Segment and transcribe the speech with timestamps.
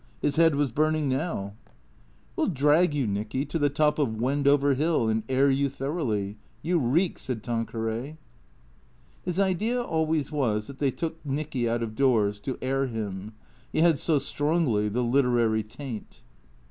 [0.19, 1.53] His head was burning now.
[2.35, 5.51] 64 THECEEATOKS" We '11 drag you, Nicky, to the top of Wendover Hill, and air
[5.51, 6.37] you thoroughly.
[6.63, 8.17] You reek," said Tanqueray.
[9.25, 13.33] His idea always was that they took Nicky out of doors to air him;
[13.71, 16.23] he had so strongly the literary taint.